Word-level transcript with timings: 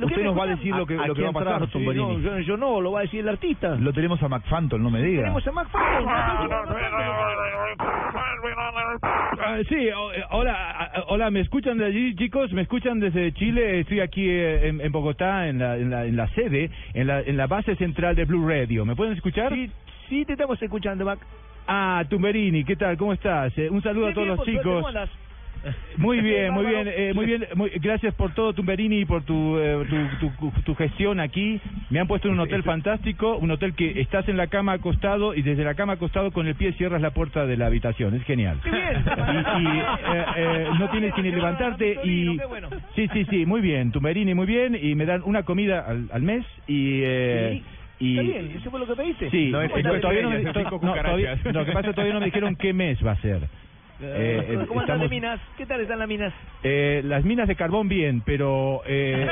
Usted 0.00 0.22
nos 0.24 0.38
va 0.38 0.44
a 0.44 0.46
decir 0.46 0.74
lo 0.74 0.86
que, 0.86 0.94
lo 0.94 1.14
que 1.14 1.22
va 1.22 1.28
a 1.28 1.32
pasar, 1.32 1.68
Sí, 1.70 1.78
no, 1.78 2.18
yo, 2.18 2.38
yo 2.40 2.56
no, 2.56 2.80
lo 2.80 2.92
va 2.92 3.00
a 3.00 3.02
decir 3.02 3.20
el 3.20 3.28
artista. 3.28 3.76
Lo 3.76 3.92
tenemos 3.92 4.22
a 4.22 4.28
McFanton, 4.28 4.82
no 4.82 4.90
me 4.90 5.02
diga. 5.02 5.22
Tenemos 5.22 5.46
a. 5.46 5.52
Ah, 9.44 9.58
sí, 9.68 9.88
hola, 10.30 11.04
hola, 11.08 11.30
¿me 11.30 11.40
escuchan 11.40 11.78
de 11.78 11.86
allí, 11.86 12.14
chicos? 12.16 12.52
¿Me 12.52 12.62
escuchan 12.62 13.00
desde 13.00 13.32
Chile? 13.32 13.80
Estoy 13.80 14.00
aquí 14.00 14.28
eh, 14.28 14.68
en, 14.68 14.80
en 14.80 14.92
Bogotá, 14.92 15.48
en 15.48 15.58
la, 15.58 15.76
en, 15.76 15.90
la, 15.90 16.04
en 16.04 16.16
la 16.16 16.28
sede, 16.28 16.70
en 16.94 17.06
la, 17.06 17.20
en 17.20 17.36
la 17.36 17.46
base 17.46 17.76
central 17.76 18.16
de 18.16 18.24
Blue 18.24 18.48
Radio. 18.48 18.84
¿Me 18.84 18.96
pueden 18.96 19.14
escuchar? 19.14 19.52
Sí, 19.52 19.70
sí, 20.08 20.24
te 20.24 20.32
estamos 20.32 20.60
escuchando, 20.62 21.04
Mac. 21.04 21.18
Ah, 21.66 22.04
Tumberini, 22.08 22.64
¿qué 22.64 22.76
tal? 22.76 22.96
¿Cómo 22.96 23.12
estás? 23.12 23.56
Eh, 23.58 23.68
un 23.70 23.82
saludo 23.82 24.06
a 24.06 24.10
Bien, 24.10 24.14
todos 24.14 24.46
bien, 24.46 24.56
los 24.56 24.82
chicos. 24.82 25.08
Muy 25.96 26.20
bien, 26.20 26.52
muy 26.52 26.66
bien, 26.66 26.88
eh, 26.88 27.12
muy 27.14 27.26
bien. 27.26 27.46
muy- 27.54 27.70
gracias 27.76 28.14
por 28.14 28.32
todo, 28.34 28.52
Tumberini, 28.52 29.00
y 29.00 29.04
por 29.04 29.22
tu, 29.24 29.58
eh, 29.58 29.84
tu, 30.18 30.30
tu, 30.30 30.62
tu 30.62 30.74
gestión 30.74 31.20
aquí. 31.20 31.60
Me 31.90 32.00
han 32.00 32.06
puesto 32.08 32.28
en 32.28 32.34
un 32.34 32.40
hotel 32.40 32.62
fantástico, 32.64 33.36
un 33.36 33.50
hotel 33.50 33.74
que 33.74 34.00
estás 34.00 34.26
en 34.28 34.36
la 34.36 34.46
cama 34.48 34.72
acostado 34.72 35.34
y 35.34 35.42
desde 35.42 35.62
la 35.64 35.74
cama 35.74 35.92
acostado 35.94 36.32
con 36.32 36.46
el 36.46 36.54
pie 36.56 36.72
cierras 36.72 37.00
la 37.02 37.10
puerta 37.12 37.46
de 37.46 37.56
la 37.56 37.66
habitación. 37.66 38.14
Es 38.14 38.24
genial. 38.24 38.58
Qué 38.64 38.70
bien. 38.70 39.04
Y, 39.04 39.62
y, 39.62 39.78
eh, 39.78 40.24
eh, 40.36 40.66
no 40.78 40.90
tienes 40.90 41.14
que 41.14 41.22
ni 41.22 41.30
levantarte 41.30 41.98
y... 42.02 42.38
Sí, 42.96 43.08
sí, 43.12 43.24
sí, 43.30 43.46
muy 43.46 43.60
bien, 43.60 43.92
Tumberini, 43.92 44.34
muy 44.34 44.46
bien. 44.46 44.76
Y 44.80 44.94
me 44.94 45.06
dan 45.06 45.22
una 45.24 45.42
comida 45.44 45.80
al, 45.86 46.08
al 46.12 46.22
mes 46.22 46.44
y... 46.66 47.00
Eh, 47.04 47.62
y 48.00 48.18
Está 48.18 48.22
bien, 48.32 48.56
eso 48.58 48.70
fue 48.70 48.80
lo 48.80 48.86
que 48.88 48.96
pediste. 48.96 49.30
Sí, 49.30 49.50
No, 49.50 49.58
no, 49.58 49.94
es 49.94 50.00
todavía 50.00 50.22
no, 50.22 50.30
me- 50.30 50.36
to- 50.52 50.62
no, 50.62 50.94
todavía- 51.04 51.36
que 51.64 51.72
pasa 51.72 51.88
que 51.88 51.94
todavía 51.94 52.14
no 52.14 52.20
me 52.20 52.26
dijeron 52.26 52.56
qué 52.56 52.72
mes 52.72 53.06
va 53.06 53.12
a 53.12 53.16
ser. 53.20 53.42
Eh, 54.04 54.46
eh, 54.48 54.64
¿Cómo 54.66 54.80
están 54.80 55.00
estamos- 55.00 55.00
las 55.02 55.10
minas? 55.10 55.40
¿Qué 55.56 55.66
tal 55.66 55.80
están 55.80 55.98
las 55.98 56.08
minas? 56.08 56.32
eh, 56.64 57.02
las 57.04 57.24
minas 57.24 57.46
de 57.48 57.54
carbón 57.56 57.88
bien, 57.88 58.22
pero 58.24 58.82
eh, 58.86 59.26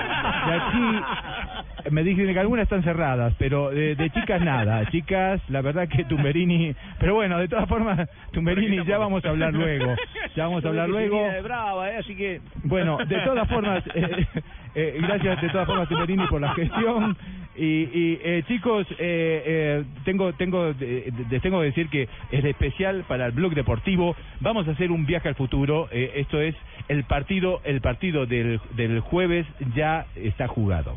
de 0.46 0.52
aquí 0.54 1.90
me 1.90 2.02
dicen 2.04 2.32
que 2.32 2.38
algunas 2.38 2.64
están 2.64 2.82
cerradas, 2.82 3.34
pero 3.38 3.70
de, 3.70 3.94
de 3.96 4.10
chicas 4.10 4.40
nada. 4.42 4.84
Chicas, 4.90 5.40
la 5.48 5.60
verdad 5.62 5.88
que 5.88 6.04
Tumberini, 6.04 6.74
pero 6.98 7.14
bueno, 7.14 7.38
de 7.38 7.48
todas 7.48 7.68
formas, 7.68 8.08
Tumberini 8.32 8.84
ya 8.86 8.98
vamos 8.98 9.24
a 9.24 9.30
hablar 9.30 9.52
luego. 9.54 9.94
Ya 10.36 10.44
vamos 10.44 10.64
a 10.64 10.68
hablar 10.68 10.88
luego. 10.88 11.24
De 11.30 11.40
brava, 11.42 11.90
eh, 11.90 11.96
así 11.98 12.14
que... 12.14 12.40
Bueno, 12.62 12.98
de 12.98 13.18
todas 13.20 13.48
formas, 13.48 13.82
eh, 13.94 14.26
eh, 14.74 14.98
gracias 15.02 15.40
de 15.42 15.48
todas 15.48 15.66
formas 15.66 15.88
Tumberini 15.88 16.26
por 16.28 16.40
la 16.40 16.52
gestión. 16.54 17.16
Y, 17.60 17.90
y, 17.92 18.20
eh, 18.24 18.42
chicos, 18.48 18.86
eh, 18.92 18.96
eh, 18.98 19.84
tengo 20.06 20.32
tengo 20.32 20.72
les 20.80 21.42
tengo 21.42 21.60
que 21.60 21.66
decir 21.66 21.90
que 21.90 22.08
es 22.32 22.42
especial 22.42 23.04
para 23.06 23.26
el 23.26 23.32
blog 23.32 23.54
deportivo. 23.54 24.16
Vamos 24.40 24.66
a 24.66 24.70
hacer 24.70 24.90
un 24.90 25.04
viaje 25.04 25.28
al 25.28 25.34
futuro. 25.34 25.86
Eh, 25.92 26.12
esto 26.14 26.40
es 26.40 26.54
el 26.88 27.04
partido 27.04 27.60
el 27.64 27.82
partido 27.82 28.24
del, 28.24 28.62
del 28.76 29.00
jueves 29.00 29.46
ya 29.76 30.06
está 30.16 30.48
jugado. 30.48 30.96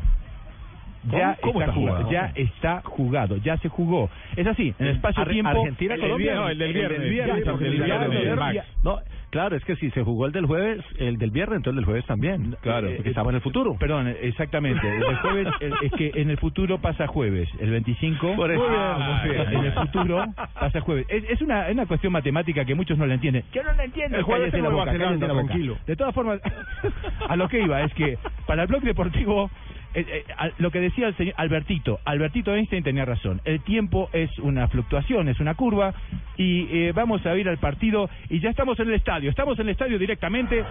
Ya 1.10 1.36
¿Cómo? 1.40 1.52
¿Cómo 1.54 1.60
está 1.60 1.64
está 1.64 1.72
jugado, 1.74 2.04
jugado? 2.04 2.10
ya 2.10 2.32
está 2.34 2.80
jugado, 2.84 3.36
ya 3.38 3.56
se 3.58 3.68
jugó. 3.68 4.10
Es 4.36 4.46
así, 4.46 4.74
en 4.78 4.86
el 4.86 4.96
espacio-tiempo. 4.96 5.50
Argentina, 5.50 5.96
Colombia. 5.98 6.34
No, 6.34 6.48
el 6.48 6.58
del 6.58 6.72
viernes. 6.72 7.00
el. 7.00 8.62
No, 8.82 9.00
claro, 9.30 9.56
es 9.56 9.64
que 9.64 9.76
si 9.76 9.90
se 9.90 10.02
jugó 10.02 10.26
el 10.26 10.32
del 10.32 10.46
jueves, 10.46 10.84
el 10.98 11.18
del 11.18 11.30
viernes, 11.30 11.56
entonces 11.56 11.72
el 11.72 11.76
del 11.76 11.84
jueves 11.84 12.06
también. 12.06 12.56
Claro, 12.60 12.88
porque 12.94 13.10
estamos 13.10 13.30
en 13.30 13.36
el 13.36 13.40
futuro. 13.42 13.76
Perdón, 13.78 14.14
exactamente. 14.22 14.86
El 14.96 15.16
jueves, 15.18 15.48
el- 15.60 15.74
es 15.82 15.92
que 15.92 16.12
en 16.14 16.30
el 16.30 16.38
futuro 16.38 16.78
pasa 16.78 17.06
jueves, 17.06 17.48
el 17.60 17.70
25. 17.70 18.36
Por 18.36 18.50
eso. 18.50 18.66
Ah. 18.68 19.24
En 19.26 19.64
el 19.64 19.72
futuro 19.72 20.24
pasa 20.58 20.80
jueves. 20.80 21.06
Es, 21.08 21.24
es 21.28 21.42
una, 21.42 21.68
es 21.68 21.74
una 21.74 21.86
cuestión 21.86 22.12
matemática 22.12 22.64
que 22.64 22.74
muchos 22.74 22.96
no 22.98 23.06
la 23.06 23.14
entienden. 23.14 23.44
Yo 23.52 23.62
no 23.62 23.72
la 23.72 23.84
entiendo. 23.84 24.16
El 24.16 24.22
jueves 24.22 24.52
la 24.52 24.68
boca, 24.68 24.92
la 24.92 25.12
boca. 25.12 25.26
tranquilo. 25.26 25.76
De 25.86 25.96
todas 25.96 26.14
formas, 26.14 26.40
a 27.28 27.36
lo 27.36 27.48
que 27.48 27.60
iba 27.62 27.82
es 27.82 27.92
que 27.94 28.18
para 28.46 28.62
el 28.62 28.68
blog 28.68 28.82
deportivo, 28.82 29.50
eh, 29.94 30.04
eh, 30.08 30.24
a- 30.36 30.50
lo 30.58 30.70
que 30.70 30.80
decía 30.80 31.06
el 31.08 31.16
señor 31.16 31.34
Albertito, 31.36 31.98
Albertito 32.04 32.54
Einstein 32.54 32.82
tenía 32.84 33.04
razón. 33.04 33.40
El 33.44 33.60
tiempo 33.62 34.08
es 34.12 34.30
una 34.38 34.68
fluctuación, 34.68 35.28
es 35.28 35.40
una 35.40 35.54
curva 35.54 35.94
y 36.36 36.66
eh, 36.70 36.92
vamos 36.94 37.24
a 37.26 37.34
ir 37.36 37.48
al 37.48 37.58
partido 37.58 38.08
y 38.28 38.40
ya 38.40 38.50
estamos 38.50 38.78
en 38.80 38.88
el 38.88 38.94
estadio. 38.94 39.30
Estamos 39.30 39.58
en 39.58 39.66
el 39.66 39.72
estadio 39.72 39.98
directamente. 39.98 40.58
Es- 40.60 40.64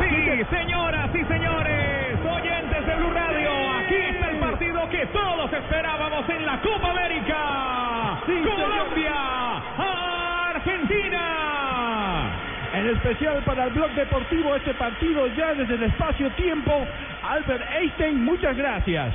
Sí, 0.00 0.56
señoras 0.56 1.08
y 1.14 1.24
señores, 1.24 2.18
oyentes 2.24 2.86
de 2.86 2.96
Blue 2.96 3.12
Radio, 3.12 3.50
aquí 3.78 3.94
está 3.94 4.30
el 4.30 4.38
partido 4.38 4.88
que 4.90 5.06
todos 5.06 5.52
esperábamos 5.52 6.28
en 6.30 6.44
la 6.46 6.60
Copa 6.60 6.90
América. 6.90 8.20
Colombia. 8.26 9.33
En 12.84 12.90
especial 12.90 13.42
para 13.44 13.64
el 13.64 13.70
blog 13.70 13.90
deportivo, 13.94 14.54
este 14.54 14.74
partido 14.74 15.26
ya 15.28 15.54
desde 15.54 15.76
el 15.76 15.84
espacio-tiempo. 15.84 16.86
Albert 17.22 17.64
Einstein, 17.80 18.22
muchas 18.22 18.54
gracias. 18.58 19.14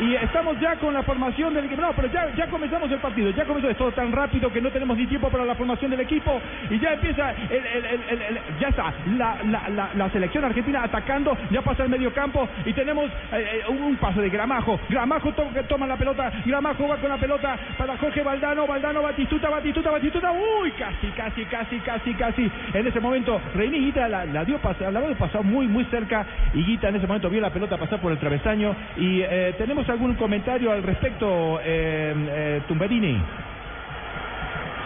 Y 0.00 0.14
estamos 0.14 0.58
ya 0.60 0.76
con 0.76 0.94
la 0.94 1.02
formación 1.02 1.52
del 1.54 1.66
equipo. 1.66 1.82
No, 1.82 1.92
pero 1.92 2.08
ya, 2.08 2.34
ya 2.34 2.46
comenzamos 2.46 2.90
el 2.90 2.98
partido. 2.98 3.30
Ya 3.30 3.44
comenzó. 3.44 3.68
Es 3.68 3.76
todo 3.76 3.92
tan 3.92 4.12
rápido 4.12 4.50
que 4.52 4.60
no 4.60 4.70
tenemos 4.70 4.96
ni 4.96 5.06
tiempo 5.06 5.28
para 5.28 5.44
la 5.44 5.54
formación 5.54 5.90
del 5.90 6.00
equipo. 6.00 6.40
Y 6.70 6.78
ya 6.78 6.94
empieza. 6.94 7.30
El, 7.32 7.50
el- 7.66 7.84
el- 8.10 8.22
el- 8.22 8.38
ya 8.58 8.68
está. 8.68 8.92
La, 9.18 9.36
la, 9.44 9.90
la, 9.94 10.10
selección 10.10 10.44
argentina 10.44 10.82
atacando. 10.84 11.36
Ya 11.50 11.60
pasa 11.62 11.82
el 11.84 11.90
medio 11.90 12.12
campo. 12.14 12.48
Y 12.64 12.72
tenemos 12.72 13.10
eh, 13.32 13.62
eh, 13.62 13.62
un, 13.68 13.82
un 13.82 13.96
pase 13.96 14.20
de 14.22 14.30
Gramajo. 14.30 14.80
Gramajo 14.88 15.32
to- 15.32 15.50
toma 15.68 15.86
la 15.86 15.96
pelota. 15.96 16.32
Gramajo 16.46 16.88
va 16.88 16.96
con 16.96 17.10
la 17.10 17.18
pelota 17.18 17.58
para 17.76 17.96
Jorge 17.98 18.22
Valdano. 18.22 18.66
Valdano, 18.66 19.02
Batistuta, 19.02 19.50
Batistuta, 19.50 19.90
Batistuta. 19.90 20.32
Uy, 20.32 20.70
casi, 20.72 21.08
casi, 21.08 21.44
casi, 21.44 21.78
casi, 21.80 22.14
casi. 22.14 22.50
En 22.72 22.86
ese 22.86 23.00
momento, 23.00 23.38
Reini 23.54 23.78
Guita 23.80 24.08
la, 24.08 24.24
la 24.24 24.44
dio 24.46 24.58
pasar, 24.58 24.92
la 24.92 25.00
dio 25.02 25.14
pasar 25.16 25.42
muy, 25.44 25.66
muy 25.68 25.84
cerca. 25.86 26.24
Y 26.54 26.64
Guita 26.64 26.88
en 26.88 26.96
ese 26.96 27.06
momento 27.06 27.28
vio 27.28 27.40
la 27.42 27.50
pelota 27.50 27.76
pasar 27.76 28.00
por 28.00 28.12
el 28.12 28.18
travesaño. 28.18 28.74
Y 28.96 29.20
eh, 29.22 29.54
tenemos 29.58 29.88
algún 29.90 30.14
comentario 30.14 30.72
al 30.72 30.82
respecto, 30.82 31.60
eh, 31.62 32.14
eh, 32.16 32.60
Tumberini. 32.68 33.20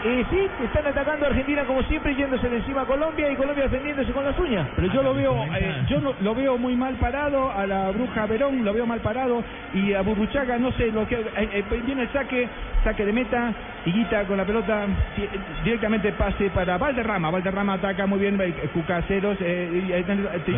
Eh, 0.07 0.23
sí, 0.29 0.51
están 0.63 0.87
atacando 0.87 1.25
a 1.25 1.29
Argentina 1.31 1.65
como 1.65 1.83
siempre, 1.85 2.15
yéndose 2.15 2.47
de 2.51 2.59
encima 2.59 2.83
a 2.83 2.85
Colombia 2.85 3.31
y 3.31 3.37
Colombia 3.37 3.65
defendiéndose 3.65 4.13
con 4.13 4.23
las 4.23 4.39
uñas. 4.39 4.69
Pero 4.77 4.89
yo 4.93 5.03
lo 5.03 5.15
veo, 5.15 5.33
eh, 5.57 5.83
yo 5.89 6.15
lo 6.21 6.35
veo 6.35 6.59
muy 6.59 6.77
mal 6.77 6.97
parado 6.97 7.51
a 7.51 7.67
la 7.67 7.89
bruja 7.91 8.27
Verón, 8.27 8.63
lo 8.67 8.75
veo 8.75 8.85
mal 8.85 9.01
parado 9.01 9.43
y 9.73 9.95
a 9.95 10.03
Burruchaga 10.03 10.59
no 10.59 10.73
sé 10.73 10.89
lo 10.93 11.09
que 11.09 11.15
eh, 11.15 11.27
eh, 11.37 11.65
viene 11.87 12.03
el 12.03 12.11
saque, 12.13 12.47
saque 12.85 13.07
de 13.07 13.15
meta, 13.15 13.55
Higuita 13.87 14.25
con 14.27 14.37
la 14.37 14.45
pelota 14.45 14.87
di- 15.17 15.27
directamente 15.65 16.13
pase 16.13 16.51
para 16.51 16.77
Valderrama, 16.77 17.31
Valderrama 17.31 17.73
ataca 17.75 18.07
muy 18.07 18.19
bien, 18.19 18.39
eh, 18.43 18.53
Cucaseros, 18.75 19.39
eh, 19.41 19.71
eh, 19.89 20.05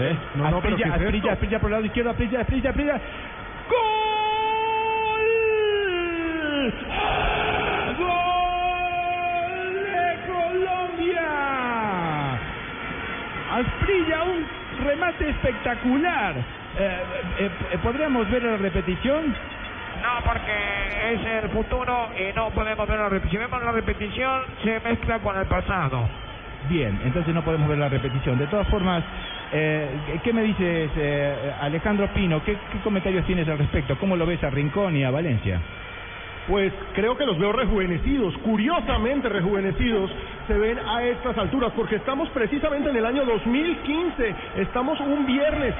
Eh, 0.08 0.16
no, 0.34 0.42
no, 0.50 0.60
Asprilla. 0.94 1.30
Asprilla 1.34 1.58
por 1.60 1.68
el 1.70 1.72
lado 1.74 1.86
izquierdo, 1.86 2.10
Asprilla, 2.10 2.40
Asprilla, 2.40 2.70
Asprilla. 2.70 3.00
¡Gol! 3.70 3.95
Un 13.88 14.84
remate 14.84 15.28
espectacular. 15.30 16.34
Eh, 16.36 17.02
eh, 17.38 17.50
eh, 17.72 17.78
¿Podríamos 17.82 18.28
ver 18.30 18.42
la 18.42 18.56
repetición? 18.56 19.26
No, 19.28 20.24
porque 20.24 21.12
es 21.12 21.44
el 21.44 21.50
futuro 21.50 22.10
y 22.18 22.34
no 22.34 22.50
podemos 22.50 22.88
ver 22.88 22.98
la 22.98 23.08
repetición. 23.08 23.30
Si 23.30 23.50
vemos 23.50 23.64
la 23.64 23.72
repetición, 23.72 24.42
se 24.64 24.80
mezcla 24.80 25.20
con 25.20 25.36
el 25.38 25.46
pasado. 25.46 26.08
Bien, 26.68 27.00
entonces 27.04 27.32
no 27.32 27.44
podemos 27.44 27.68
ver 27.68 27.78
la 27.78 27.88
repetición. 27.88 28.38
De 28.38 28.48
todas 28.48 28.66
formas, 28.68 29.04
eh, 29.52 29.88
¿qué 30.24 30.32
me 30.32 30.42
dices, 30.42 30.90
eh, 30.96 31.52
Alejandro 31.60 32.08
Pino? 32.12 32.42
¿Qué, 32.44 32.56
¿Qué 32.72 32.78
comentarios 32.82 33.24
tienes 33.24 33.48
al 33.48 33.58
respecto? 33.58 33.96
¿Cómo 33.98 34.16
lo 34.16 34.26
ves 34.26 34.42
a 34.42 34.50
Rincón 34.50 34.96
y 34.96 35.04
a 35.04 35.12
Valencia? 35.12 35.60
Pues 36.48 36.72
creo 36.94 37.16
que 37.16 37.26
los 37.26 37.38
veo 37.38 37.52
rejuvenecidos, 37.52 38.36
curiosamente 38.38 39.28
rejuvenecidos 39.28 40.10
se 40.46 40.54
ven 40.54 40.78
a 40.78 41.02
estas 41.02 41.36
alturas, 41.38 41.72
porque 41.74 41.96
estamos 41.96 42.28
precisamente 42.30 42.90
en 42.90 42.96
el 42.96 43.04
año 43.04 43.24
2015, 43.24 44.34
estamos 44.56 45.00
un 45.00 45.26
viernes 45.26 45.74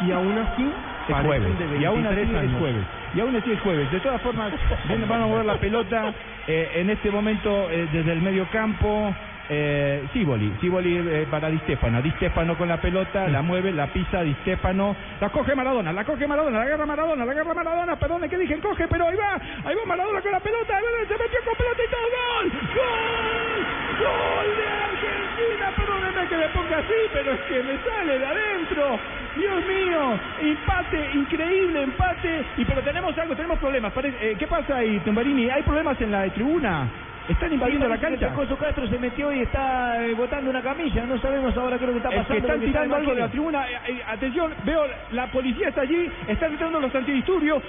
y 0.00 0.10
aún 0.10 0.38
así 0.38 0.72
Es 1.08 1.16
jueves. 1.16 1.52
Y 1.78 1.84
aún 1.84 2.06
así 2.06 2.16
23 2.16 2.44
es 2.44 2.58
jueves. 2.58 2.84
Y 3.14 3.20
aún 3.20 3.36
así 3.36 3.52
es 3.52 3.60
jueves. 3.60 3.92
De 3.92 4.00
todas 4.00 4.20
formas, 4.22 4.52
van 5.08 5.22
a 5.22 5.26
mover 5.26 5.44
la 5.44 5.56
pelota 5.58 6.12
eh, 6.46 6.70
en 6.76 6.90
este 6.90 7.10
momento 7.10 7.70
eh, 7.70 7.88
desde 7.92 8.12
el 8.12 8.22
medio 8.22 8.46
campo. 8.50 9.14
Eh, 9.48 10.08
Siboli, 10.12 10.54
Siboli 10.60 10.96
eh, 10.96 11.26
para 11.28 11.48
Di 11.48 11.58
Stefano, 11.64 12.00
Di 12.00 12.12
Stefano 12.16 12.54
con 12.54 12.68
la 12.68 12.78
pelota, 12.78 13.26
la 13.26 13.42
mueve, 13.42 13.72
la 13.72 13.88
pisa 13.88 14.22
Di 14.22 14.34
Stefano, 14.42 14.94
la 15.18 15.30
coge 15.30 15.54
Maradona, 15.54 15.90
la 15.90 16.04
coge 16.04 16.26
Maradona, 16.26 16.58
la 16.58 16.64
agarra 16.64 16.86
Maradona, 16.86 17.24
la 17.24 17.32
agarra 17.32 17.52
Maradona, 17.52 17.96
perdón, 17.96 18.28
que 18.28 18.38
dije 18.38 18.58
coge, 18.60 18.86
pero 18.86 19.08
ahí 19.08 19.16
va, 19.16 19.34
ahí 19.64 19.74
va 19.74 19.84
Maradona 19.84 20.22
con 20.22 20.30
la 20.30 20.40
pelota, 20.40 20.76
ahí 20.76 20.82
va, 20.82 21.08
se 21.08 21.22
metió 21.22 21.40
con 21.44 21.54
pelota 21.56 21.82
y 21.82 21.90
todo, 21.90 22.06
gol, 22.16 22.52
gol, 22.72 23.62
gol 23.98 24.48
de 24.56 24.66
Argentina, 24.88 25.72
perdóneme 25.76 26.28
que 26.28 26.36
me 26.36 26.48
ponga 26.50 26.78
así, 26.78 27.00
pero 27.12 27.32
es 27.32 27.40
que 27.40 27.62
me 27.62 27.78
sale 27.82 28.18
de 28.18 28.26
adentro, 28.26 28.98
Dios 29.36 29.66
mío, 29.66 30.20
empate, 30.40 31.10
increíble 31.14 31.82
empate, 31.82 32.44
y 32.58 32.64
pero 32.64 32.80
tenemos 32.82 33.18
algo, 33.18 33.34
tenemos 33.34 33.58
problemas, 33.58 33.92
eh, 34.04 34.36
¿qué 34.38 34.46
pasa 34.46 34.76
ahí, 34.76 35.00
Tumbarini? 35.00 35.50
¿Hay 35.50 35.62
problemas 35.62 36.00
en 36.00 36.12
la 36.12 36.28
tribuna? 36.30 36.88
¿Están 37.28 37.52
invadiendo 37.52 37.88
la 37.88 37.98
cancha? 37.98 38.32
Coso 38.34 38.56
Castro 38.58 38.86
se 38.88 38.98
metió 38.98 39.32
y 39.32 39.40
está 39.42 40.04
eh, 40.04 40.14
botando 40.14 40.50
una 40.50 40.62
camilla. 40.62 41.06
No 41.06 41.18
sabemos 41.18 41.56
ahora 41.56 41.78
qué 41.78 41.84
es 41.84 41.88
lo 41.88 41.92
que 41.94 41.98
está 41.98 42.10
Es 42.10 42.16
pasando. 42.16 42.34
que 42.34 42.38
están 42.40 42.60
que 42.60 42.66
está 42.66 42.78
tirando 42.80 42.96
algo 42.96 43.14
de 43.14 43.20
la 43.20 43.28
tribuna. 43.30 43.70
Eh, 43.70 43.78
eh, 43.88 44.02
atención, 44.06 44.54
veo 44.64 44.86
la 45.12 45.26
policía 45.30 45.68
está 45.68 45.82
allí, 45.82 46.10
están 46.26 46.50
gritando 46.50 46.80
los 46.80 46.94
antidisturbios. 46.94 47.62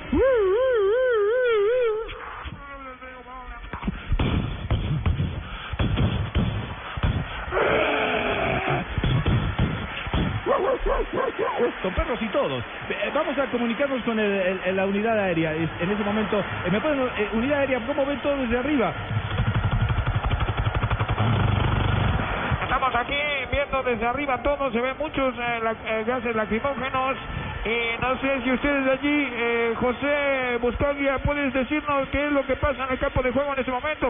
Con 11.82 11.94
perros 11.94 12.22
y 12.22 12.30
todos. 12.30 12.64
Vamos 13.14 13.38
a 13.38 13.48
comunicarnos 13.48 14.04
con 14.04 14.20
el- 14.20 14.32
el- 14.32 14.62
el- 14.66 14.76
la 14.76 14.86
unidad 14.88 15.18
aérea. 15.20 15.54
Es- 15.54 15.70
En 15.80 15.92
ese 15.92 16.04
momento, 16.04 16.44
¿me 16.72 16.80
pueden, 16.82 17.00
eh, 17.18 17.30
unidad 17.34 17.60
aérea, 17.60 17.80
cómo 17.86 18.06
ven 18.06 18.20
todo 18.22 18.38
desde 18.38 18.58
arriba? 18.58 18.94
Estamos 22.64 22.96
aquí 22.96 23.16
viendo 23.83 23.89
desde 23.89 24.06
arriba 24.06 24.41
todo, 24.41 24.71
se 24.71 24.80
ven 24.81 24.95
muchos 24.97 25.33
eh, 25.38 25.59
la- 25.63 25.71
eh, 26.00 26.03
gases 26.06 26.35
lacrimógenos. 26.35 27.18
Y 27.65 28.01
no 28.01 28.18
sé 28.19 28.41
si 28.44 28.51
ustedes 28.51 28.85
de 28.85 28.91
allí, 28.91 29.27
eh, 29.35 29.74
José 29.75 30.57
Buscaglia, 30.62 31.19
puedes 31.19 31.53
decirnos 31.53 32.07
qué 32.12 32.25
es 32.27 32.31
lo 32.31 32.45
que 32.45 32.56
pasa 32.57 32.85
en 32.85 32.91
el 32.94 33.00
campo 33.00 33.21
de 33.21 33.31
juego 33.31 33.53
en 33.53 33.59
ese 33.59 33.71
momento. 33.71 34.09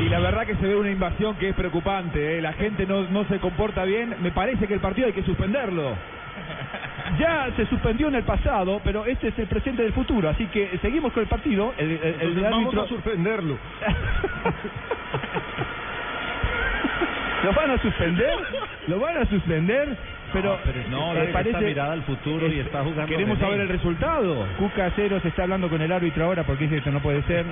Y 0.00 0.08
la 0.08 0.20
verdad 0.20 0.46
que 0.46 0.54
se 0.56 0.66
ve 0.66 0.76
una 0.76 0.90
invasión 0.90 1.34
que 1.36 1.48
es 1.48 1.54
preocupante. 1.54 2.38
¿eh? 2.38 2.42
La 2.42 2.52
gente 2.52 2.86
no, 2.86 3.02
no 3.10 3.24
se 3.24 3.38
comporta 3.40 3.84
bien. 3.84 4.14
Me 4.20 4.30
parece 4.30 4.66
que 4.68 4.74
el 4.74 4.80
partido 4.80 5.06
hay 5.06 5.12
que 5.12 5.22
suspenderlo. 5.24 5.94
Ya 7.18 7.48
se 7.56 7.64
suspendió 7.66 8.08
en 8.08 8.16
el 8.16 8.22
pasado, 8.22 8.80
pero 8.84 9.06
este 9.06 9.28
es 9.28 9.38
el 9.38 9.46
presente 9.48 9.82
del 9.82 9.92
futuro, 9.94 10.28
así 10.28 10.46
que 10.48 10.78
seguimos 10.82 11.10
con 11.12 11.22
el 11.22 11.28
partido. 11.28 11.72
El, 11.78 11.90
el- 11.92 12.20
el 12.20 12.40
vamos 12.42 12.66
árbitro- 12.74 12.82
a 12.84 12.86
suspenderlo. 12.86 13.56
¿Lo 17.48 17.54
van 17.54 17.70
a 17.70 17.78
suspender? 17.78 18.38
¿Lo 18.88 19.00
van 19.00 19.16
a 19.16 19.24
suspender? 19.24 19.96
Pero, 20.34 20.58
No, 20.90 21.14
eh, 21.14 21.20
debe 21.20 21.32
que 21.32 21.48
está 21.48 21.60
mirada 21.62 21.92
al 21.94 22.02
futuro 22.02 22.46
y 22.46 22.58
está 22.58 22.84
jugando. 22.84 23.06
Queremos 23.06 23.38
saber 23.38 23.60
el 23.60 23.68
resultado. 23.70 24.46
Cuca 24.58 24.92
Cero 24.94 25.18
se 25.22 25.28
está 25.28 25.44
hablando 25.44 25.70
con 25.70 25.80
el 25.80 25.90
árbitro 25.90 26.26
ahora 26.26 26.44
porque 26.44 26.64
dice 26.64 26.74
que 26.74 26.78
esto 26.80 26.90
no 26.90 27.00
puede 27.00 27.22
ser. 27.22 27.46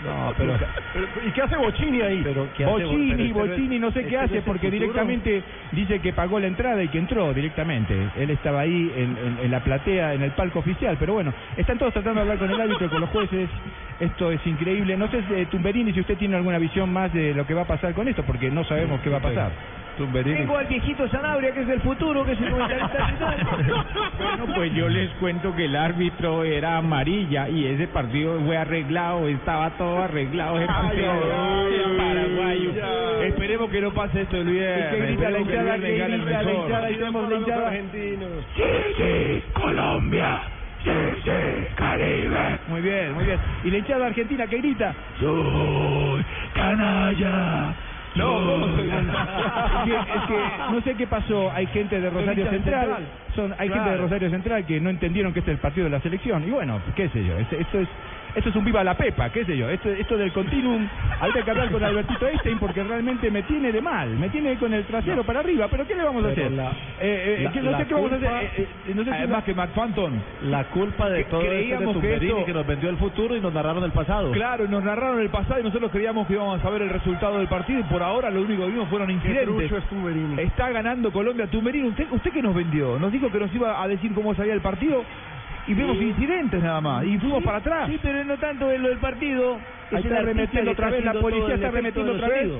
No, 0.00 0.32
pero 0.36 0.56
¿Y 1.22 1.32
qué 1.32 1.42
hace 1.42 1.56
Bochini 1.56 2.00
ahí? 2.00 2.22
Pero, 2.22 2.50
¿qué 2.52 2.64
hace? 2.64 2.72
Bochini, 2.84 3.06
Pero 3.10 3.22
este 3.22 3.34
no 3.34 3.44
es- 3.44 3.50
Bochini 3.50 3.78
no 3.78 3.92
sé 3.92 3.98
este 4.00 4.10
qué 4.10 4.16
no 4.16 4.22
hace 4.22 4.42
porque 4.42 4.70
directamente 4.70 5.44
dice 5.72 6.00
que 6.00 6.12
pagó 6.12 6.40
la 6.40 6.46
entrada 6.46 6.82
y 6.82 6.88
que 6.88 6.98
entró 6.98 7.32
directamente. 7.34 8.10
Él 8.14 8.30
estaba 8.30 8.60
ahí 8.60 8.92
en, 8.94 9.18
en- 9.18 9.38
en 9.38 9.50
la 9.50 9.60
platea, 9.60 10.14
en 10.14 10.22
el 10.22 10.32
palco 10.32 10.60
oficial, 10.60 10.96
pero 10.98 11.12
bueno, 11.12 11.34
están 11.56 11.78
todos 11.78 11.92
tratando 11.92 12.16
de 12.20 12.22
hablar 12.22 12.38
con 12.38 12.50
el 12.50 12.60
árbitro, 12.60 12.88
con 12.88 13.00
los 13.00 13.10
jueces. 13.10 13.50
Esto 13.98 14.32
es 14.32 14.44
increíble. 14.46 14.96
No 14.96 15.08
sé, 15.08 15.22
eh, 15.30 15.46
Tumberini, 15.46 15.92
si 15.92 16.00
usted 16.00 16.16
tiene 16.16 16.36
alguna 16.36 16.58
visión 16.58 16.90
más 16.90 17.12
de 17.12 17.34
lo 17.34 17.44
que 17.44 17.54
va 17.54 17.62
a 17.62 17.66
pasar 17.66 17.92
con 17.94 18.08
esto, 18.08 18.24
porque 18.24 18.50
no 18.50 18.64
sabemos 18.64 19.00
qué 19.02 19.10
va 19.10 19.18
a 19.18 19.20
pasar. 19.20 19.52
Tumberini. 20.00 20.36
Tengo 20.38 20.56
al 20.56 20.66
viejito 20.66 21.06
Sanabria, 21.08 21.52
que 21.52 21.60
es 21.60 21.66
del 21.66 21.80
futuro, 21.82 22.24
que 22.24 22.32
es 22.32 22.40
el. 22.42 22.50
Bueno, 22.50 24.46
pues 24.54 24.72
yo 24.74 24.88
les 24.88 25.10
cuento 25.20 25.54
que 25.54 25.66
el 25.66 25.76
árbitro 25.76 26.42
era 26.44 26.78
amarilla 26.78 27.48
y 27.50 27.66
ese 27.66 27.86
partido 27.88 28.40
fue 28.46 28.56
arreglado, 28.56 29.28
estaba 29.28 29.70
todo 29.76 30.02
arreglado 30.02 30.56
ese 30.58 30.66
partido 30.66 31.12
ay, 31.12 31.96
paraguayo. 31.98 32.72
ya. 32.74 33.26
Esperemos 33.26 33.70
que 33.70 33.80
no 33.82 33.90
pase 33.92 34.22
esto 34.22 34.36
el 34.38 34.48
¿Y 34.48 34.52
viernes. 34.52 34.88
qué 34.90 35.00
grita 35.06 35.30
la 35.30 35.30
que 35.30 35.36
el 35.36 35.40
hinchada? 35.42 35.62
viernes 35.76 35.90
¿Qué 35.90 35.98
gane 35.98 36.14
el 36.14 36.24
grita 36.24 36.42
la 36.42 36.52
hinchada? 36.54 36.86
Ahí 36.86 36.94
tenemos 36.96 37.22
la 37.22 37.28
Para 37.28 37.38
los 37.40 37.48
hinchada. 37.48 37.66
argentinos. 37.68 38.30
Muy 42.68 42.80
bien, 42.80 43.12
muy 43.12 43.24
bien. 43.24 43.38
¿Y 43.64 43.70
la 43.70 43.76
hinchada 43.78 44.06
argentina 44.06 44.46
qué 44.46 44.56
grita? 44.58 44.94
No, 48.16 48.34
¿cómo 48.44 48.66
soy 48.76 48.88
Es 48.88 49.84
que, 49.84 49.94
es 49.94 50.22
que 50.26 50.72
no 50.72 50.80
sé 50.82 50.94
qué 50.94 51.06
pasó. 51.06 51.50
Hay 51.52 51.66
gente 51.68 52.00
de 52.00 52.10
Rosario 52.10 52.50
Central. 52.50 52.86
Central. 52.86 53.08
Son, 53.36 53.54
hay 53.58 53.68
gente 53.68 53.90
de. 53.90 53.96
Rosario 53.98 54.30
Central 54.30 54.66
que 54.66 54.80
no 54.80 54.90
entendieron 54.90 55.32
que 55.32 55.38
este 55.40 55.52
es 55.52 55.56
el 55.56 55.60
partido 55.60 55.84
de 55.84 55.90
la 55.90 56.00
selección. 56.00 56.46
Y 56.46 56.50
bueno, 56.50 56.80
qué 56.96 57.08
sé 57.10 57.24
yo. 57.24 57.38
Esto 57.38 57.78
es 57.78 57.88
esto 58.34 58.48
es 58.50 58.56
un 58.56 58.64
viva 58.64 58.82
la 58.84 58.94
pepa, 58.94 59.30
qué 59.30 59.44
sé 59.44 59.56
yo. 59.56 59.68
Esto, 59.68 59.88
esto 59.90 60.16
del 60.16 60.32
continuum. 60.32 60.86
Habría 61.20 61.42
que 61.44 61.50
hablar 61.50 61.70
con 61.70 61.82
Albertito 61.82 62.26
Einstein 62.26 62.58
porque 62.58 62.82
realmente 62.82 63.30
me 63.30 63.42
tiene 63.42 63.72
de 63.72 63.80
mal. 63.80 64.08
Me 64.10 64.28
tiene 64.28 64.56
con 64.56 64.72
el 64.72 64.84
trasero 64.84 65.24
para 65.24 65.40
arriba. 65.40 65.68
Pero 65.70 65.86
¿qué 65.86 65.94
le 65.94 66.04
vamos 66.04 66.24
a 66.24 66.28
hacer? 66.28 66.50
la- 66.52 66.70
Eh, 67.00 67.36
eh, 67.38 67.40
la- 67.42 67.52
que 67.52 67.60
no 67.62 67.76
sé 67.78 67.84
qué 67.86 67.94
vamos 67.94 68.12
a 68.12 68.16
hacer. 68.16 68.30
Eh, 68.32 68.50
eh, 68.88 68.92
no 68.94 69.04
sé 69.04 69.10
si 69.10 69.16
Además 69.16 69.44
que 69.44 69.54
McFanton, 69.54 70.22
La 70.44 70.64
culpa 70.64 71.08
de 71.10 71.24
Que- 71.24 71.30
todo 71.30 71.40
esto 71.42 71.52
es 71.52 71.58
de 71.60 71.66
creíamos 71.66 71.96
que 72.00 72.14
esto- 72.14 72.44
que 72.46 72.52
nos 72.52 72.66
vendió 72.66 72.90
el 72.90 72.96
futuro 72.96 73.36
y 73.36 73.40
nos 73.40 73.52
narraron 73.52 73.84
el 73.84 73.92
pasado. 73.92 74.30
claro, 74.32 74.66
nos 74.68 74.82
narraron 74.82 75.20
el 75.20 75.28
pasado 75.30 75.60
y 75.60 75.62
nosotros 75.62 75.90
creíamos 75.90 76.26
que 76.26 76.34
íbamos 76.34 76.58
a 76.58 76.62
saber 76.62 76.82
el 76.82 76.88
resultado 76.90 77.38
del 77.38 77.48
partido 77.48 77.80
y 77.80 77.82
por 77.84 78.02
ahora 78.02 78.30
lo 78.30 78.42
único 78.42 78.64
que 78.64 78.72
vimos 78.72 78.88
fueron 78.88 79.10
incidentes. 79.10 79.46
es. 80.38 80.46
Está 80.46 80.70
ganando 80.70 81.12
Colombia. 81.12 81.46
Tumberini, 81.46 81.88
¿usted, 81.88 82.06
¿usted 82.10 82.30
qué 82.32 82.42
nos 82.42 82.54
vendió? 82.54 82.98
Nos 82.98 83.12
dijo 83.12 83.30
que 83.30 83.38
nos 83.38 83.54
iba 83.54 83.82
a 83.82 83.88
decir 83.88 84.12
cómo 84.14 84.34
salía 84.34 84.54
el 84.54 84.60
partido 84.60 85.04
y 85.70 85.74
vemos 85.74 85.96
incidentes 86.00 86.62
nada 86.62 86.80
más. 86.80 87.04
Y 87.04 87.18
fuimos 87.18 87.42
para 87.44 87.58
atrás. 87.58 87.88
Sí, 87.90 87.98
pero 88.02 88.24
no 88.24 88.38
tanto 88.38 88.70
en 88.72 88.82
lo 88.82 88.88
del 88.88 88.98
partido. 89.00 89.56
Ahí 89.56 89.98
Es 90.00 90.04
está 90.04 90.18
arremetiendo 90.18 90.70
otra 90.72 90.90
vez 90.90 91.04
la 91.04 91.14
policía, 91.14 91.54
está 91.56 91.68
arremetiendo 91.68 92.12
otra 92.12 92.28
vez. 92.28 92.52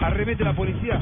Arremete 0.00 0.44
la 0.44 0.54
policía. 0.54 1.00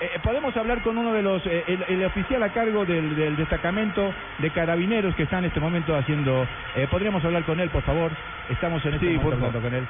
Eh, 0.00 0.18
podemos 0.22 0.56
hablar 0.56 0.82
con 0.82 0.98
uno 0.98 1.12
de 1.12 1.22
los, 1.22 1.46
eh, 1.46 1.64
el, 1.68 1.84
el 1.88 2.04
oficial 2.04 2.42
a 2.42 2.50
cargo 2.52 2.86
del, 2.86 3.14
del 3.16 3.36
destacamento 3.36 4.14
de 4.38 4.52
carabineros 4.52 5.14
que 5.14 5.24
está 5.24 5.38
en 5.38 5.46
este 5.46 5.60
momento 5.60 5.96
haciendo. 5.96 6.48
eh, 6.74 6.88
Podríamos 6.88 7.24
hablar 7.24 7.44
con 7.44 7.60
él, 7.60 7.70
por 7.70 7.84
favor. 7.84 8.16
Estamos 8.48 8.84
en 8.86 8.94
este 8.94 9.06
Sí, 9.06 9.12
momento 9.16 9.24
por 9.24 9.34
hablando 9.48 9.62
con 9.62 9.74
él. 9.74 9.88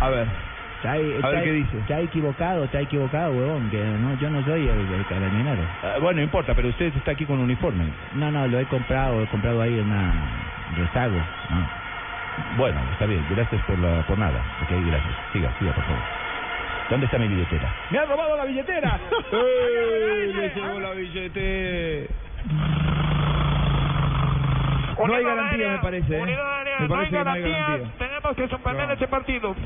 A 0.00 0.10
ver. 0.10 0.28
Está, 0.84 1.28
A 1.28 1.30
ver 1.30 1.44
qué 1.44 1.52
dice. 1.52 1.78
Está 1.78 1.98
equivocado, 2.00 2.64
está 2.64 2.78
equivocado, 2.80 3.32
huevón, 3.32 3.70
que 3.70 3.82
no, 3.82 4.14
yo 4.16 4.28
no 4.28 4.42
soy 4.44 4.68
el, 4.68 4.92
el 4.92 5.06
carabinero. 5.06 5.62
Ah, 5.82 5.94
bueno, 5.98 6.18
no 6.18 6.24
importa, 6.24 6.54
pero 6.54 6.68
usted 6.68 6.94
está 6.94 7.12
aquí 7.12 7.24
con 7.24 7.38
uniforme. 7.38 7.86
No, 8.14 8.30
no, 8.30 8.46
lo 8.46 8.58
he 8.58 8.66
comprado, 8.66 9.22
he 9.22 9.26
comprado 9.28 9.62
ahí 9.62 9.78
en 9.78 9.86
una 9.90 10.12
rezago. 10.76 11.18
Bueno, 12.58 12.80
está 12.92 13.06
bien, 13.06 13.24
gracias 13.30 13.62
por 13.62 13.78
la 13.78 14.02
por 14.02 14.18
nada. 14.18 14.38
Ok, 14.62 14.70
gracias. 14.86 15.14
Siga, 15.32 15.50
siga, 15.58 15.72
por 15.72 15.84
favor. 15.84 16.02
¿Dónde 16.90 17.06
está 17.06 17.16
mi 17.18 17.28
billetera? 17.28 17.74
¡Me 17.90 17.98
ha 17.98 18.04
robado 18.04 18.36
la 18.36 18.44
billetera! 18.44 18.98
¡Eh! 19.32 20.32
Le 20.34 20.48
llevó 20.54 20.80
la 20.80 20.90
billetera. 20.92 22.08
No 25.06 25.14
hay 25.14 25.24
garantía, 25.24 25.70
me 25.70 25.78
parece. 25.78 26.16
¿eh? 26.18 26.24
Me 26.80 26.88
no 26.88 26.96
hay 27.00 27.10
parece 27.10 27.10
que 27.10 27.24
no 27.24 27.30
hay 27.30 27.40
garantía. 27.40 27.58
garantía. 27.58 27.90
Tenemos 27.98 28.36
que 28.36 28.48
suspender 28.48 28.90
ese 28.90 29.08
partido. 29.08 29.56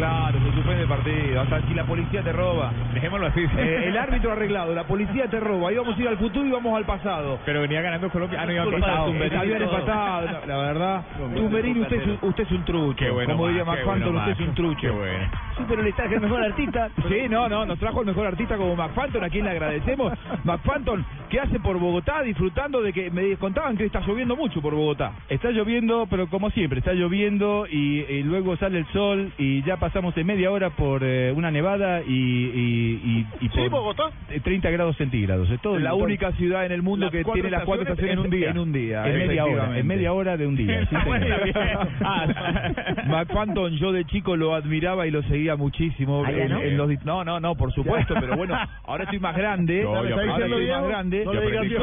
Claro, 0.00 0.38
se 0.38 0.52
suspende 0.54 0.82
el 0.82 0.88
partido. 0.88 1.40
Hasta 1.42 1.60
si 1.68 1.74
la 1.74 1.84
policía 1.84 2.22
te 2.22 2.32
roba. 2.32 2.72
Dejémoslo 2.94 3.26
así. 3.26 3.40
Eh, 3.58 3.84
el 3.88 3.96
árbitro 3.98 4.32
arreglado, 4.32 4.74
la 4.74 4.84
policía 4.84 5.26
te 5.28 5.38
roba. 5.40 5.68
Ahí 5.68 5.76
vamos 5.76 5.96
a 5.96 6.00
ir 6.00 6.08
al 6.08 6.16
futuro 6.18 6.46
y 6.46 6.50
vamos 6.50 6.76
al 6.76 6.84
pasado. 6.84 7.38
Pero 7.44 7.60
venía 7.60 7.80
ganando 7.82 8.08
Colombia. 8.10 8.38
Ah, 8.40 8.46
no, 8.46 8.52
iba 8.52 8.64
empatado. 8.64 9.12
Bien 9.12 9.62
empatado, 9.62 10.26
la- 10.26 10.46
la 10.46 10.56
verdad. 10.58 11.02
Tumberini, 11.36 11.80
usted 11.80 11.96
es 12.00 12.06
un, 12.06 12.18
usted 12.28 12.44
es 12.44 12.50
un 12.52 12.64
trucho. 12.64 12.96
Qué 12.96 13.10
bueno, 13.10 13.32
Como 13.34 13.48
diría 13.48 13.64
McFanton, 13.64 14.12
bueno, 14.14 14.18
usted 14.30 14.32
es 14.42 14.48
un 14.48 14.54
trucho. 14.54 14.80
Qué 14.80 14.90
bueno. 14.90 15.30
Sí, 15.58 15.64
pero 15.68 15.82
le 15.82 15.92
traje 15.92 16.14
el 16.14 16.20
mejor 16.20 16.42
artista. 16.42 16.88
Sí, 17.10 17.28
no, 17.28 17.48
no, 17.48 17.66
nos 17.66 17.78
trajo 17.78 18.00
el 18.00 18.06
mejor 18.06 18.26
artista 18.28 18.56
como 18.56 18.76
McFanton, 18.76 19.24
a 19.24 19.28
quien 19.30 19.44
le 19.44 19.50
agradecemos. 19.50 20.12
McFanton, 20.44 21.04
¿qué 21.28 21.40
hace 21.40 21.58
por 21.58 21.76
Bogotá 21.78 22.22
disfrutando 22.22 22.80
de 22.82 22.92
que 22.92 23.10
me 23.10 23.36
contaban 23.36 23.76
que 23.76 23.84
está 23.84 24.00
lloviendo 24.00 24.36
mucho 24.36 24.62
por 24.62 24.74
Bogotá? 24.74 25.12
Está 25.28 25.50
lloviendo, 25.50 26.06
pero 26.08 26.28
como 26.28 26.50
siempre, 26.50 26.78
está 26.78 26.92
lloviendo 26.92 27.66
y, 27.68 28.00
y 28.08 28.22
luego 28.22 28.56
sale 28.56 28.78
el 28.78 28.86
sol 28.88 29.32
y 29.38 29.62
ya 29.64 29.76
pasamos 29.92 30.16
en 30.16 30.24
media 30.26 30.52
hora 30.52 30.70
por 30.70 31.02
eh, 31.02 31.32
una 31.34 31.50
nevada 31.50 32.00
y, 32.06 32.12
y, 32.12 33.00
y, 33.04 33.26
y 33.40 33.48
por 33.48 33.60
Sí, 33.60 33.68
Bogotá. 33.68 34.04
eh, 34.30 34.38
30 34.38 34.70
grados 34.70 34.96
centígrados. 34.96 35.50
Es 35.50 35.60
todo 35.60 35.78
la 35.80 35.90
todo- 35.90 36.04
única 36.04 36.30
ciudad 36.32 36.64
en 36.64 36.70
el 36.70 36.80
mundo 36.82 37.06
Las 37.06 37.12
que 37.12 37.24
tiene 37.24 37.50
las 37.50 37.64
cuatro 37.64 37.82
estaciones 37.82 38.12
en 38.12 38.18
un 38.20 38.30
día. 38.30 38.50
En 38.50 38.58
un 38.58 38.72
día, 38.72 39.04
En 39.04 39.18
media 39.26 39.44
hora, 39.46 39.76
en 39.78 39.86
media 39.88 40.12
hora 40.12 40.36
de 40.36 40.46
un 40.46 40.54
día. 40.56 40.86
sí. 40.90 40.96
Ah, 42.02 42.72
McFanton, 43.06 43.76
yo 43.78 43.92
de 43.92 44.04
chico 44.04 44.36
lo 44.36 44.54
admiraba 44.54 45.06
y 45.06 45.10
lo 45.10 45.22
seguía 45.24 45.56
muchísimo. 45.56 46.22
Ah, 46.24 46.30
¿ya 46.30 46.44
en- 46.44 46.50
no? 46.52 46.62
en 46.62 46.76
los 46.76 47.04
no, 47.04 47.24
no, 47.24 47.40
no, 47.40 47.54
por 47.56 47.72
supuesto, 47.72 48.14
pero 48.20 48.36
bueno, 48.36 48.56
ahora 48.84 49.04
estoy 49.04 49.18
más 49.18 49.36
grande. 49.36 49.82
No, 49.82 49.96
ahora 49.96 50.08
estoy 50.10 50.26
más 50.28 50.38
grande. 50.38 50.88
grande. 50.88 51.24
No 51.24 51.32
le 51.34 51.46
digas 51.46 51.64
y 51.66 51.68
yo 51.70 51.78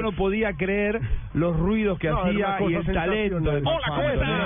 no- 0.00 0.12
podía 0.12 0.52
creer 0.54 1.00
los 1.34 1.56
ruidos 1.56 1.98
que 1.98 2.08
hacía 2.08 2.58
y 2.68 2.74
el 2.74 2.84
talento 2.86 3.50
de. 3.50 3.62
Hola, 3.64 3.80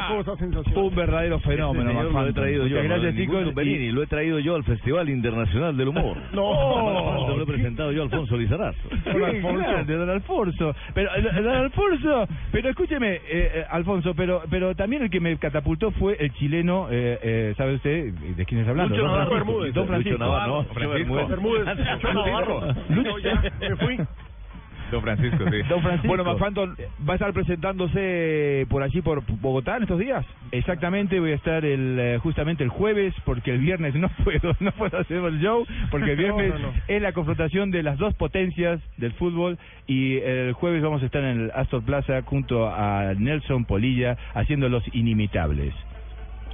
¿cómo 0.08 0.36
sensacional. 0.36 0.84
Un 0.84 0.94
verdadero 0.94 1.38
fenómeno, 1.40 1.90
Este 1.90 2.63
traído 2.68 2.82
yo, 2.82 2.88
no, 2.88 2.94
gracias, 3.00 3.16
chicos. 3.16 3.54
Benini, 3.54 3.90
lo 3.92 4.02
he 4.02 4.06
traído 4.06 4.38
yo 4.38 4.54
al 4.54 4.64
Festival 4.64 5.08
Internacional 5.08 5.76
del 5.76 5.88
Humor. 5.88 6.16
No. 6.34 7.36
lo 7.36 7.42
he 7.42 7.46
presentado 7.46 7.92
yo 7.92 8.02
a 8.02 8.04
Alfonso 8.04 8.36
Lizarazo. 8.36 8.88
Grande, 9.04 9.94
don 9.94 10.10
Alfonso. 10.10 10.74
Pero, 10.94 11.10
eh, 11.16 11.42
don 11.42 11.54
Alfonso, 11.54 12.28
pero 12.50 12.68
escúcheme, 12.70 13.14
eh, 13.14 13.20
eh, 13.28 13.64
Alfonso, 13.70 14.14
pero 14.14 14.42
pero 14.50 14.74
también 14.74 15.02
el 15.02 15.10
que 15.10 15.20
me 15.20 15.36
catapultó 15.38 15.90
fue 15.92 16.16
el 16.18 16.32
chileno, 16.34 16.88
eh, 16.90 17.18
eh, 17.22 17.54
¿sabe 17.56 17.74
usted 17.74 18.12
de 18.12 18.44
quién 18.44 18.60
es 18.62 18.68
hablando? 18.68 18.94
Lucho 18.94 19.02
Don 19.06 19.12
Navarro 19.12 19.30
Francisco. 19.30 19.46
Bermúdez. 19.46 19.74
Don 19.74 19.86
Francisco. 19.86 20.18
Lucho 20.18 20.24
Navarro, 20.24 20.64
no. 20.68 21.28
Bermúdez. 21.28 21.66
Lucho 21.66 22.12
Navarro. 22.12 22.60
No, 22.88 23.18
ya, 23.18 23.52
me 23.60 23.76
fui. 23.76 23.98
Don 24.90 25.02
Francisco, 25.02 25.44
sí. 25.50 25.62
Don 25.68 25.82
Francisco. 25.82 26.08
Bueno, 26.08 26.24
Macfanton 26.24 26.76
va 27.08 27.12
a 27.12 27.16
estar 27.16 27.32
presentándose 27.32 28.66
por 28.68 28.82
allí, 28.82 29.00
por 29.02 29.22
Bogotá, 29.40 29.76
en 29.76 29.82
estos 29.84 29.98
días. 29.98 30.24
Exactamente, 30.52 31.20
voy 31.20 31.32
a 31.32 31.36
estar 31.36 31.64
el 31.64 31.98
eh, 31.98 32.18
justamente 32.22 32.62
el 32.64 32.70
jueves 32.70 33.14
porque 33.24 33.50
el 33.52 33.58
viernes 33.58 33.94
no 33.94 34.08
puedo 34.24 34.54
no 34.60 34.72
puedo 34.72 34.98
hacer 34.98 35.18
el 35.18 35.40
show 35.40 35.66
porque 35.90 36.12
el 36.12 36.16
No, 36.24 36.36
viernes 36.36 36.60
no, 36.60 36.68
no. 36.68 36.72
es 36.88 37.02
la 37.02 37.12
confrontación 37.12 37.70
de 37.70 37.82
las 37.82 37.98
dos 37.98 38.14
potencias 38.14 38.80
del 38.96 39.12
fútbol 39.14 39.58
y 39.86 40.18
el 40.18 40.52
jueves 40.52 40.82
vamos 40.82 41.02
a 41.02 41.06
estar 41.06 41.22
en 41.22 41.40
el 41.42 41.50
Astor 41.54 41.82
Plaza 41.84 42.22
junto 42.22 42.68
a 42.68 43.12
Nelson 43.18 43.64
Polilla 43.64 44.16
haciendo 44.34 44.68
los 44.68 44.82
inimitables. 44.94 45.74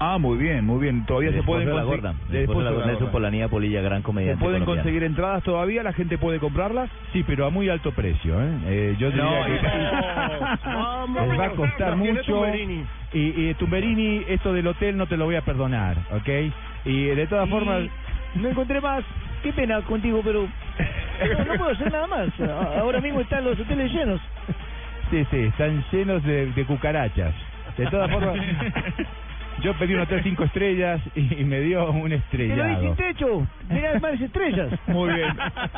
Ah, 0.03 0.17
muy 0.17 0.39
bien, 0.39 0.65
muy 0.65 0.81
bien. 0.81 1.05
Todavía 1.05 1.31
se 1.33 1.43
pueden 1.43 1.69
de 1.69 1.75
la 1.75 1.83
gorda. 1.83 2.15
Después 2.31 2.59
de 2.59 2.65
la 2.65 2.71
gorda. 2.71 2.93
Gorda. 2.95 3.13
Polanía 3.13 3.49
Polilla, 3.49 3.83
gran 3.83 3.99
¿Se 3.99 4.05
comediante 4.05 4.43
pueden 4.43 4.61
colombiano. 4.65 4.83
conseguir 4.83 5.03
entradas 5.05 5.43
todavía? 5.43 5.83
¿La 5.83 5.93
gente 5.93 6.17
puede 6.17 6.39
comprarlas? 6.39 6.89
Sí, 7.13 7.23
pero 7.27 7.45
a 7.45 7.51
muy 7.51 7.69
alto 7.69 7.93
precio. 7.93 8.41
¿eh? 8.41 8.49
Eh, 8.67 8.97
yo 8.99 9.11
diría 9.11 9.25
No, 9.25 9.45
que 9.45 11.27
les 11.27 11.39
va 11.39 11.45
a 11.45 11.51
costar 11.51 11.97
mucho. 11.97 12.47
Y, 13.13 13.51
y 13.51 13.55
Tumberini, 13.59 14.25
esto 14.29 14.55
del 14.55 14.67
hotel 14.69 14.97
no 14.97 15.07
te 15.07 15.19
lo 15.19 15.27
voy 15.27 15.35
a 15.35 15.43
perdonar, 15.43 15.97
¿ok? 16.13 16.29
Y 16.87 17.05
de 17.07 17.27
todas 17.27 17.47
Y 17.47 17.51
formas... 17.51 17.83
No 18.37 18.49
encontré 18.49 18.81
más. 18.81 19.05
Qué 19.43 19.53
pena 19.53 19.83
contigo, 19.83 20.23
pero 20.25 20.47
no, 20.47 21.45
no 21.45 21.55
puedo 21.59 21.71
hacer 21.73 21.93
nada 21.93 22.07
más. 22.07 22.29
Ahora 22.79 23.01
mismo 23.01 23.21
están 23.21 23.45
los 23.45 23.59
hoteles 23.59 23.93
llenos. 23.93 24.21
Sí, 25.11 25.27
sí, 25.31 25.39
están 25.41 25.85
llenos 25.93 26.23
de, 26.23 26.47
de 26.53 26.65
cucarachas. 26.65 27.35
De 27.77 27.87
todas 27.89 28.11
formas, 28.11 28.37
yo 29.63 29.75
pedí 29.75 29.95
un 29.95 30.01
hotel 30.01 30.23
cinco 30.23 30.45
estrellas 30.45 31.01
y, 31.15 31.41
y 31.41 31.45
me 31.45 31.61
dio 31.61 31.91
un 31.91 32.13
estrellado. 32.13 32.81
sin 32.83 32.97
techo. 32.97 33.47
Mirá 33.69 33.99
más 34.01 34.21
estrellas. 34.21 34.69
Muy 34.87 35.13
bien. 35.15 35.29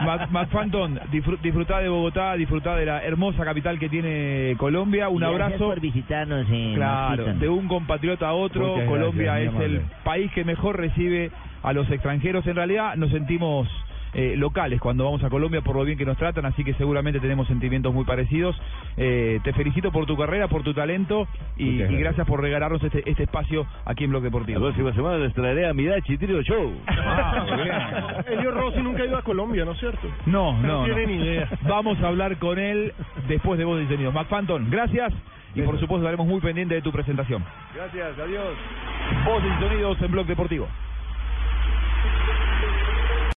Mac, 0.05 0.31
Macfanton, 0.31 0.99
disfr- 1.13 1.39
disfrutá 1.41 1.81
de 1.81 1.89
Bogotá, 1.89 2.35
disfrutá 2.35 2.77
de 2.77 2.87
la 2.87 3.03
hermosa 3.05 3.45
capital 3.45 3.79
que 3.79 3.89
tiene 3.89 4.55
Colombia. 4.59 5.09
Un 5.09 5.21
Gracias 5.21 5.43
abrazo. 5.43 5.67
por 5.67 5.81
visitarnos 5.81 6.49
en 6.51 6.75
Claro, 6.75 7.25
de 7.35 7.49
un 7.49 7.69
compatriota 7.69 8.29
a 8.29 8.33
otro, 8.35 8.69
Muchas 8.73 8.89
Colombia 8.89 9.35
gracias, 9.39 9.55
es 9.55 9.61
el 9.63 9.81
país 10.05 10.31
que 10.33 10.45
mejor 10.45 10.77
recibe 10.79 11.31
a 11.63 11.73
los 11.73 11.91
extranjeros. 11.91 12.47
En 12.47 12.57
realidad 12.57 12.97
nos 12.97 13.11
sentimos 13.11 13.69
eh, 14.15 14.35
locales 14.37 14.81
cuando 14.81 15.05
vamos 15.05 15.23
a 15.25 15.31
Colombia 15.31 15.61
por 15.63 15.77
lo 15.77 15.85
bien 15.85 15.97
que 15.99 16.05
nos 16.05 16.17
tratan, 16.19 16.45
así 16.47 16.65
que 16.65 16.75
seguramente 16.75 17.19
tenemos 17.21 17.47
sentimientos 17.49 17.95
muy 17.95 18.05
parecidos. 18.05 18.55
Eh, 18.97 19.41
te 19.43 19.53
felicito 19.53 19.91
por 19.93 20.07
tu 20.07 20.17
carrera, 20.17 20.49
por 20.49 20.63
tu 20.63 20.75
talento 20.75 21.27
y, 21.57 21.79
gracias. 21.79 22.27
por 22.27 22.41
regalarnos 22.41 22.83
este, 22.83 23.09
este 23.09 23.23
espacio 23.25 23.67
aquí 23.85 24.05
en 24.05 24.11
Blog 24.11 24.23
La 24.23 24.27
Deportivo. 24.29 24.61
próxima 24.61 24.93
semana 24.93 25.19
les 25.19 25.33
traeré 25.35 25.67
a 25.69 25.73
Midachi 25.75 26.19
Trio 26.19 26.43
Show. 26.43 26.73
Ah. 27.15 28.23
Elio 28.27 28.51
Rossi 28.53 28.81
nunca 28.83 29.03
ha 29.03 29.07
ido 29.07 29.17
a 29.17 29.23
Colombia, 29.23 29.65
¿no 29.65 29.73
es 29.73 29.79
cierto? 29.81 30.09
No, 30.27 30.53
No 30.55 30.63
no, 30.63 30.79
no. 30.79 30.85
tiene 30.85 31.07
ni 31.07 31.23
idea. 31.23 31.49
Vamos 31.63 32.01
a 32.03 32.09
hablar 32.09 32.37
con 32.39 32.59
él 32.59 32.93
después 33.29 33.59
de 33.59 33.65
Voz 33.65 33.83
y 33.83 33.87
Sonidos. 33.87 34.15
McFanton, 34.15 34.71
gracias 34.71 35.13
y 35.55 35.63
por 35.63 35.75
supuesto 35.79 35.99
estaremos 35.99 36.27
muy 36.27 36.41
pendientes 36.41 36.77
de 36.77 36.83
tu 36.83 36.93
presentación. 36.93 37.45
Gracias, 37.75 38.19
adiós. 38.19 38.55
Voz 39.25 39.43
y 39.45 39.63
Sonidos 39.63 40.01
en 40.03 40.11
Blog 40.13 40.27
Deportivo. 40.27 40.69